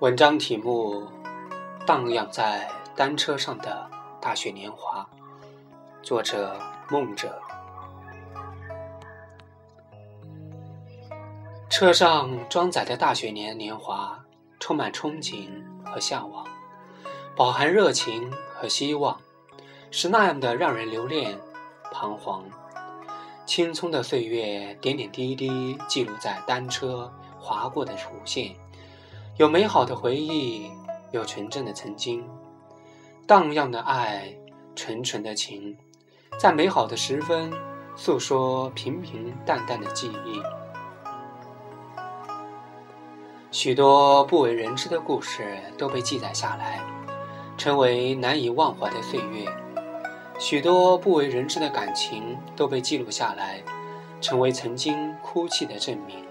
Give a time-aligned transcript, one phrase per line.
[0.00, 1.02] 文章题目：
[1.84, 3.90] 荡漾在单车上的
[4.20, 5.04] 大学年华。
[6.04, 6.56] 作者：
[6.88, 7.42] 梦者。
[11.68, 14.16] 车上装载的大学年年华，
[14.60, 15.48] 充满憧憬
[15.84, 16.46] 和向往，
[17.34, 19.20] 饱含热情和希望，
[19.90, 21.36] 是那样的让人留恋、
[21.90, 22.44] 彷徨。
[23.44, 28.54] 青葱的岁月，点点滴滴记录在单车划过的弧线。
[29.38, 30.68] 有美好的回忆，
[31.12, 32.28] 有纯正的曾经，
[33.24, 34.34] 荡漾的爱，
[34.74, 35.76] 纯纯的情，
[36.36, 37.52] 在美好的时分
[37.94, 40.42] 诉说平平淡淡的记忆。
[43.52, 46.80] 许多不为人知的故事都被记载下来，
[47.56, 49.48] 成为难以忘怀的岁月；
[50.40, 53.62] 许多不为人知的感情都被记录下来，
[54.20, 56.27] 成为曾经哭泣的证明。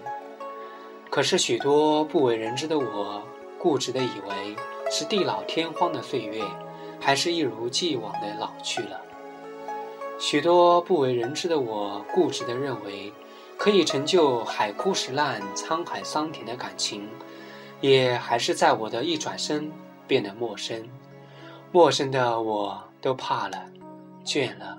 [1.10, 3.22] 可是许多不为人知的我，
[3.58, 4.56] 固执的以为
[4.90, 6.44] 是地老天荒的岁月，
[7.00, 9.00] 还是一如既往的老去了。
[10.20, 13.12] 许多不为人知的我，固执的认为，
[13.56, 17.08] 可以成就海枯石烂、沧海桑田的感情，
[17.80, 19.72] 也还是在我的一转身
[20.06, 20.88] 变得陌生。
[21.72, 23.64] 陌生的我都怕了，
[24.24, 24.76] 倦了，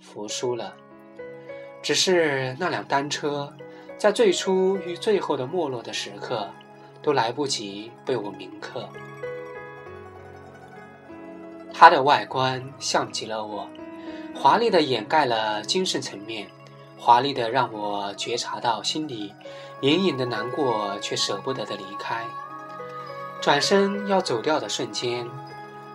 [0.00, 0.74] 服输了。
[1.80, 3.52] 只是那辆单车。
[4.02, 6.50] 在最初与最后的没落的时刻，
[7.00, 8.88] 都来不及被我铭刻。
[11.72, 13.68] 它的外观像极了我，
[14.34, 16.48] 华丽的掩盖了精神层面，
[16.98, 19.32] 华丽的让我觉察到心里
[19.82, 22.26] 隐隐的难过，却舍不得的离开。
[23.40, 25.30] 转身要走掉的瞬间，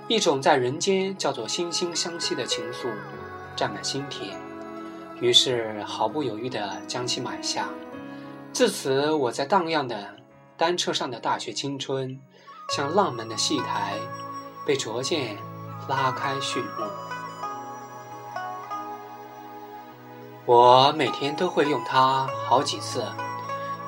[0.08, 2.88] 一种在人间叫做惺惺相惜的情愫，
[3.54, 4.40] 占满心田，
[5.20, 7.68] 于是毫不犹豫地将其买下。
[8.58, 10.16] 自此，我在荡漾的
[10.58, 12.20] 单车上的大学青春，
[12.76, 13.94] 像浪漫的戏台，
[14.66, 15.38] 被逐渐
[15.88, 16.84] 拉开序幕。
[20.48, 23.06] 我每天都会用它好几次，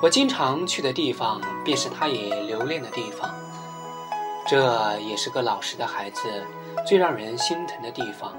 [0.00, 3.28] 我经常去的地方，便是它也留恋的地方。
[4.46, 6.22] 这也是个老实的孩子
[6.86, 8.32] 最让人心疼的地方。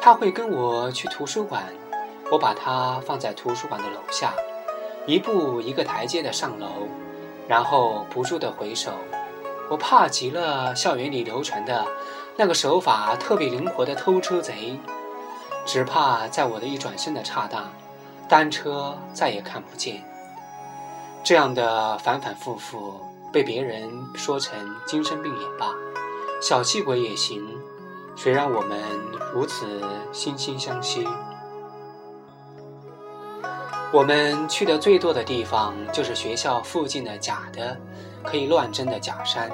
[0.00, 1.74] 他会跟我去图书馆，
[2.30, 4.32] 我把它放在图书馆的楼下。
[5.06, 6.66] 一步一个台阶的上楼，
[7.46, 8.92] 然后不住的回首。
[9.70, 11.84] 我怕极了校园里流传的
[12.36, 14.78] 那个手法特别灵活的偷车贼，
[15.64, 17.70] 只怕在我的一转身的刹那，
[18.28, 20.02] 单车再也看不见。
[21.22, 23.00] 这样的反反复复，
[23.32, 25.70] 被别人说成精神病也罢，
[26.42, 27.42] 小气鬼也行，
[28.14, 28.78] 谁让我们
[29.32, 29.80] 如此
[30.12, 31.08] 惺惺相惜？
[33.94, 37.78] 我们去的最多的地方就是学校附近的假的、
[38.24, 39.48] 可以乱真的假山。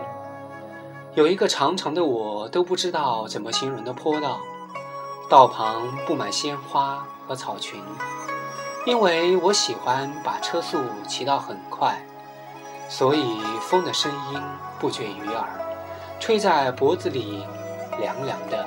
[1.14, 4.40] 有一个长长的我都不知道怎么形容的坡道，
[5.28, 7.82] 道旁布满鲜花和草裙。
[8.86, 12.02] 因为我喜欢把车速骑到很快，
[12.88, 14.40] 所以风的声音
[14.78, 15.46] 不绝于耳，
[16.18, 17.44] 吹在脖子里，
[18.00, 18.66] 凉凉的，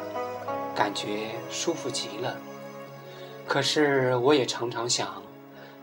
[0.75, 2.37] 感觉舒服极了。
[3.47, 5.22] 可是我也常常想。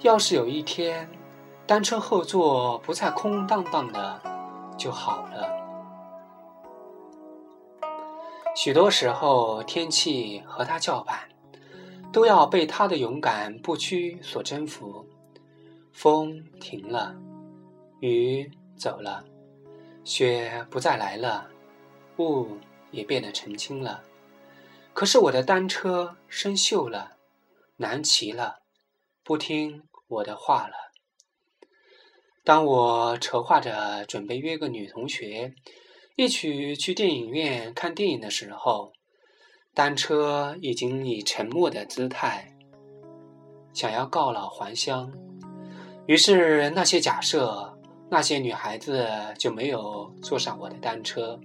[0.03, 1.07] 要是有一天，
[1.67, 4.19] 单车后座不再空荡荡的
[4.79, 5.47] 就好了。
[8.57, 11.29] 许多时候，天气和他叫板，
[12.11, 15.05] 都要被他的勇敢不屈所征服。
[15.93, 17.15] 风停了，
[18.01, 19.23] 雨走了，
[20.03, 21.47] 雪不再来了，
[22.17, 22.57] 雾
[22.91, 24.03] 也变得澄清了。
[24.95, 27.17] 可是我的单车生锈了，
[27.77, 28.61] 难骑了，
[29.23, 29.83] 不听。
[30.11, 30.75] 我的话了。
[32.43, 35.55] 当我筹划着准备约个女同学
[36.17, 38.93] 一起去电影院看电影的时候，
[39.73, 42.57] 单车已经以沉默的姿态
[43.73, 45.13] 想要告老还乡。
[46.07, 47.79] 于是那些假设，
[48.09, 49.09] 那些女孩子
[49.39, 51.39] 就没有坐上我的单车。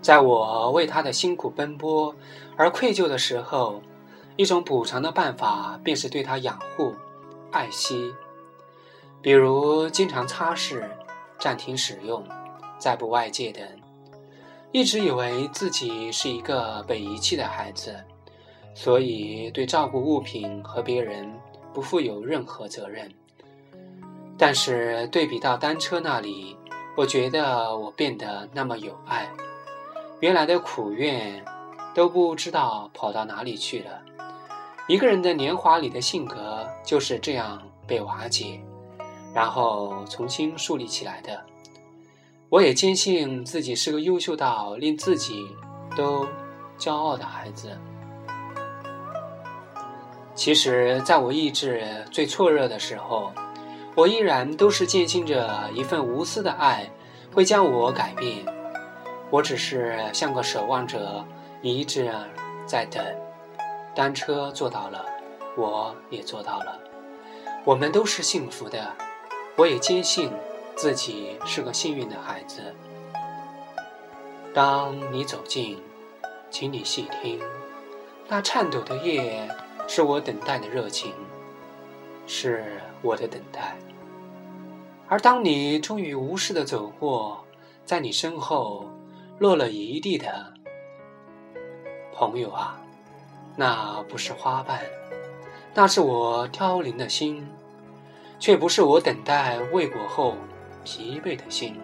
[0.00, 2.14] 在我为她的辛苦奔波
[2.56, 3.82] 而愧疚的时候。
[4.40, 6.94] 一种补偿的办法，便是对他养护、
[7.50, 8.10] 爱惜，
[9.20, 10.82] 比如经常擦拭、
[11.38, 12.24] 暂停使用、
[12.78, 13.62] 再不外借等。
[14.72, 17.94] 一直以为自己是一个被遗弃的孩子，
[18.74, 21.30] 所以对照顾物品和别人
[21.74, 23.12] 不负有任何责任。
[24.38, 26.56] 但是对比到单车那里，
[26.96, 29.28] 我觉得我变得那么有爱，
[30.20, 31.44] 原来的苦怨
[31.94, 34.00] 都不知道跑到哪里去了。
[34.90, 38.60] 一个人的年华里的性格就是这样被瓦解，
[39.32, 41.40] 然后重新树立起来的。
[42.48, 45.46] 我也坚信自己是个优秀到令自己
[45.96, 46.26] 都
[46.76, 47.70] 骄傲的孩子。
[50.34, 53.30] 其实，在我意志最挫弱的时候，
[53.94, 56.90] 我依然都是坚信着一份无私的爱
[57.32, 58.44] 会将我改变。
[59.30, 61.24] 我只是像个守望者，
[61.62, 62.12] 一直
[62.66, 63.00] 在等。
[63.94, 65.04] 单车做到了，
[65.56, 66.78] 我也做到了，
[67.64, 68.92] 我们都是幸福的。
[69.56, 70.30] 我也坚信
[70.74, 72.74] 自己是个幸运的孩子。
[74.54, 75.78] 当你走近，
[76.50, 77.40] 请你细听，
[78.28, 79.48] 那颤抖的夜。
[79.92, 81.12] 是我等待的热情，
[82.28, 83.76] 是我的等待。
[85.08, 87.44] 而当你终于无视的走过，
[87.84, 88.88] 在你身后
[89.40, 90.54] 落了一地的
[92.12, 92.80] 朋友啊，
[93.56, 94.80] 那不是花瓣，
[95.74, 97.46] 那是我凋零的心，
[98.38, 100.36] 却不是我等待未果后
[100.84, 101.78] 疲惫的心。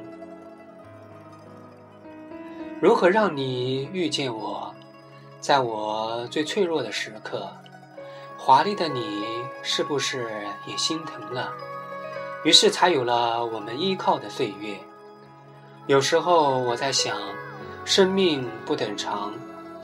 [2.81, 4.75] 如何让你遇见我，
[5.41, 7.49] 在我最脆弱的时刻？
[8.39, 9.27] 华丽的你
[9.63, 11.53] 是不是也心疼了？
[12.45, 14.77] 于是才有了我们依靠的岁月。
[15.87, 17.17] 有时候我在想，
[17.85, 19.33] 生命不等长，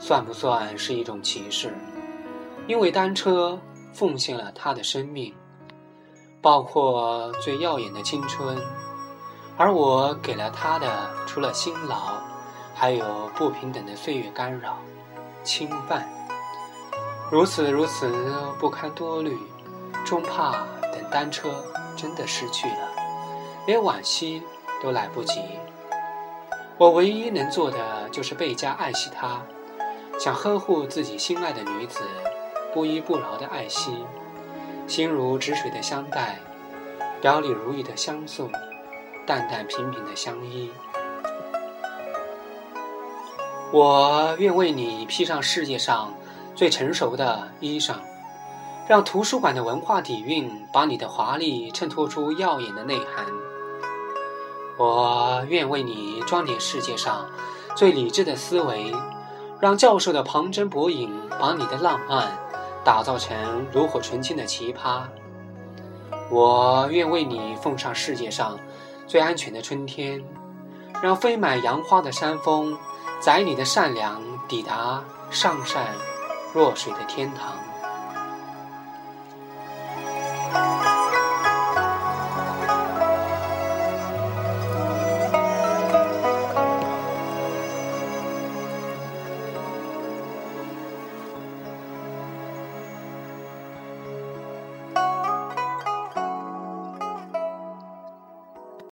[0.05, 1.73] 算不算是一种歧视？
[2.67, 3.57] 因为单车
[3.93, 5.33] 奉献了他的生命，
[6.41, 8.57] 包括最耀眼的青春，
[9.55, 12.21] 而我给了他的，除了辛劳，
[12.75, 14.77] 还有不平等的岁月干扰、
[15.41, 16.05] 侵犯。
[17.31, 18.11] 如此如此
[18.59, 19.37] 不堪多虑，
[20.03, 20.51] 终怕
[20.91, 21.63] 等单车
[21.95, 22.89] 真的失去了，
[23.65, 24.43] 连惋惜
[24.83, 25.39] 都来不及。
[26.77, 29.41] 我唯一能做的就是倍加爱惜它，
[30.19, 32.01] 想呵护自己心爱的女子，
[32.73, 33.91] 不依不饶的爱惜，
[34.87, 36.39] 心如止水的相待，
[37.21, 38.49] 表里如一的相送，
[39.25, 40.71] 淡淡平平的相依。
[43.71, 46.13] 我愿为你披上世界上。
[46.55, 47.95] 最成熟的衣裳，
[48.87, 53.25] 让图书馆的文化底蕴把你的华丽衬托出耀眼的内涵。
[54.77, 57.27] 我愿为你装点世界上
[57.75, 58.93] 最理智的思维，
[59.63, 62.37] 让教授的旁征博引把你的浪漫
[62.83, 65.03] 打造成炉火纯青的奇葩。
[66.29, 68.59] 我愿为你奉上世界上
[69.07, 70.21] 最安全的春天，
[71.01, 72.77] 让飞满杨花的山峰
[73.21, 75.01] 载你的善良抵达
[75.31, 75.87] 上善。
[76.53, 77.55] 若水的天堂。